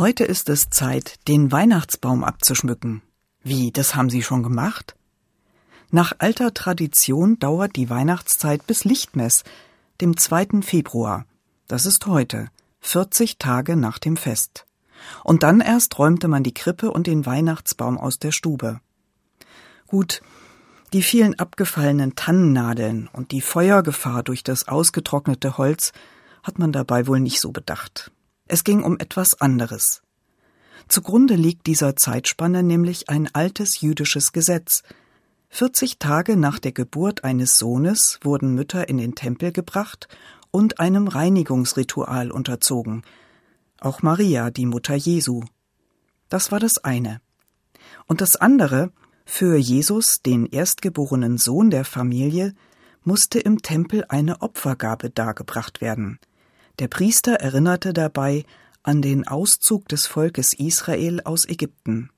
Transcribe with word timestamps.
Heute 0.00 0.24
ist 0.24 0.48
es 0.48 0.70
Zeit, 0.70 1.18
den 1.28 1.52
Weihnachtsbaum 1.52 2.24
abzuschmücken. 2.24 3.02
Wie, 3.42 3.70
das 3.70 3.94
haben 3.94 4.08
Sie 4.08 4.22
schon 4.22 4.42
gemacht? 4.42 4.96
Nach 5.90 6.14
alter 6.20 6.54
Tradition 6.54 7.38
dauert 7.38 7.76
die 7.76 7.90
Weihnachtszeit 7.90 8.66
bis 8.66 8.84
Lichtmess, 8.84 9.44
dem 10.00 10.16
2. 10.16 10.62
Februar. 10.62 11.26
Das 11.68 11.84
ist 11.84 12.06
heute, 12.06 12.48
40 12.80 13.36
Tage 13.36 13.76
nach 13.76 13.98
dem 13.98 14.16
Fest. 14.16 14.64
Und 15.22 15.42
dann 15.42 15.60
erst 15.60 15.98
räumte 15.98 16.28
man 16.28 16.44
die 16.44 16.54
Krippe 16.54 16.90
und 16.90 17.06
den 17.06 17.26
Weihnachtsbaum 17.26 17.98
aus 17.98 18.18
der 18.18 18.32
Stube. 18.32 18.80
Gut, 19.86 20.22
die 20.94 21.02
vielen 21.02 21.38
abgefallenen 21.38 22.14
Tannennadeln 22.14 23.10
und 23.12 23.32
die 23.32 23.42
Feuergefahr 23.42 24.22
durch 24.22 24.44
das 24.44 24.66
ausgetrocknete 24.66 25.58
Holz 25.58 25.92
hat 26.42 26.58
man 26.58 26.72
dabei 26.72 27.06
wohl 27.06 27.20
nicht 27.20 27.42
so 27.42 27.52
bedacht. 27.52 28.10
Es 28.52 28.64
ging 28.64 28.82
um 28.82 28.98
etwas 28.98 29.40
anderes. 29.40 30.02
Zugrunde 30.88 31.36
liegt 31.36 31.68
dieser 31.68 31.94
Zeitspanne 31.94 32.64
nämlich 32.64 33.08
ein 33.08 33.32
altes 33.32 33.80
jüdisches 33.80 34.32
Gesetz. 34.32 34.82
40 35.50 36.00
Tage 36.00 36.36
nach 36.36 36.58
der 36.58 36.72
Geburt 36.72 37.22
eines 37.22 37.58
Sohnes 37.58 38.18
wurden 38.24 38.56
Mütter 38.56 38.88
in 38.88 38.98
den 38.98 39.14
Tempel 39.14 39.52
gebracht 39.52 40.08
und 40.50 40.80
einem 40.80 41.06
Reinigungsritual 41.06 42.32
unterzogen. 42.32 43.02
Auch 43.78 44.02
Maria, 44.02 44.50
die 44.50 44.66
Mutter 44.66 44.96
Jesu. 44.96 45.44
Das 46.28 46.50
war 46.50 46.58
das 46.58 46.78
eine. 46.78 47.20
Und 48.08 48.20
das 48.20 48.34
andere, 48.34 48.90
für 49.24 49.56
Jesus, 49.58 50.22
den 50.22 50.46
erstgeborenen 50.46 51.38
Sohn 51.38 51.70
der 51.70 51.84
Familie, 51.84 52.54
musste 53.04 53.38
im 53.38 53.62
Tempel 53.62 54.06
eine 54.08 54.42
Opfergabe 54.42 55.08
dargebracht 55.08 55.80
werden. 55.80 56.18
Der 56.80 56.88
Priester 56.88 57.34
erinnerte 57.34 57.92
dabei 57.92 58.46
an 58.82 59.02
den 59.02 59.28
Auszug 59.28 59.86
des 59.88 60.06
Volkes 60.06 60.54
Israel 60.54 61.20
aus 61.20 61.46
Ägypten. 61.46 62.08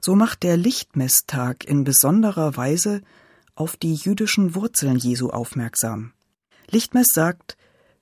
So 0.00 0.14
macht 0.14 0.44
der 0.44 0.56
Lichtmesstag 0.56 1.64
in 1.64 1.82
besonderer 1.82 2.56
Weise 2.56 3.02
auf 3.56 3.76
die 3.76 3.94
jüdischen 3.94 4.54
Wurzeln 4.54 4.98
Jesu 4.98 5.30
aufmerksam. 5.30 6.12
Lichtmess 6.70 7.08
sagt, 7.12 7.56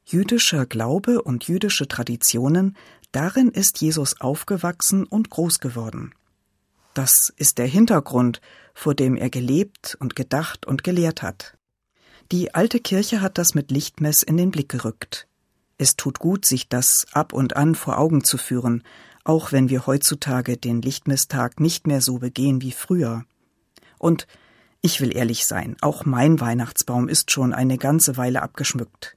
jüdischer 0.04 0.66
Glaube 0.66 1.22
und 1.22 1.48
jüdische 1.48 1.88
Traditionen, 1.88 2.76
darin 3.12 3.48
ist 3.48 3.80
Jesus 3.80 4.20
aufgewachsen 4.20 5.04
und 5.04 5.30
groß 5.30 5.60
geworden. 5.60 6.14
Das 6.92 7.32
ist 7.38 7.56
der 7.56 7.66
Hintergrund, 7.66 8.42
vor 8.74 8.94
dem 8.94 9.16
er 9.16 9.30
gelebt 9.30 9.96
und 9.98 10.14
gedacht 10.14 10.66
und 10.66 10.84
gelehrt 10.84 11.22
hat. 11.22 11.56
Die 12.32 12.54
alte 12.54 12.80
Kirche 12.80 13.22
hat 13.22 13.38
das 13.38 13.54
mit 13.54 13.70
Lichtmess 13.70 14.22
in 14.22 14.36
den 14.36 14.50
Blick 14.50 14.68
gerückt. 14.68 15.26
Es 15.80 15.96
tut 15.96 16.18
gut, 16.18 16.44
sich 16.44 16.68
das 16.68 17.06
ab 17.12 17.32
und 17.32 17.56
an 17.56 17.74
vor 17.74 17.96
Augen 17.96 18.22
zu 18.22 18.36
führen, 18.36 18.84
auch 19.24 19.50
wenn 19.50 19.70
wir 19.70 19.86
heutzutage 19.86 20.58
den 20.58 20.82
Lichtmisstag 20.82 21.58
nicht 21.58 21.86
mehr 21.86 22.02
so 22.02 22.18
begehen 22.18 22.60
wie 22.60 22.72
früher. 22.72 23.24
Und 23.96 24.26
ich 24.82 25.00
will 25.00 25.16
ehrlich 25.16 25.46
sein, 25.46 25.78
auch 25.80 26.04
mein 26.04 26.38
Weihnachtsbaum 26.38 27.08
ist 27.08 27.30
schon 27.30 27.54
eine 27.54 27.78
ganze 27.78 28.18
Weile 28.18 28.42
abgeschmückt. 28.42 29.16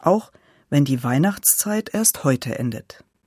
Auch 0.00 0.32
wenn 0.68 0.84
die 0.84 1.02
Weihnachtszeit 1.02 1.94
erst 1.94 2.24
heute 2.24 2.58
endet. 2.58 3.02